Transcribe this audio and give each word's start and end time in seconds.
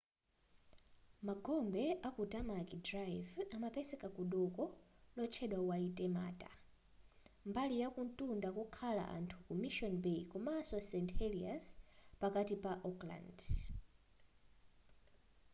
magombe 1.27 1.83
aku 2.07 2.23
tamaki 2.33 2.77
drive 2.87 3.31
amapezeka 3.55 4.07
ku 4.15 4.23
doko 4.33 4.63
lotchedwa 5.15 5.59
waitemata 5.69 6.49
mbali 7.49 7.75
yakumtunda 7.81 8.49
kokhala 8.57 9.03
anthu 9.17 9.37
ku 9.45 9.53
mission 9.63 9.93
bay 10.03 10.21
komanso 10.31 10.75
st 10.89 11.09
heliers 11.19 11.65
pakati 12.21 12.55
pa 12.63 12.71
auckland 12.89 13.37